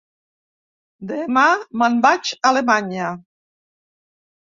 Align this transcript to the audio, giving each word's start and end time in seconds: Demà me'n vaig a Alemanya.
Demà 1.11 1.45
me'n 1.83 2.01
vaig 2.09 2.35
a 2.41 2.43
Alemanya. 2.55 3.15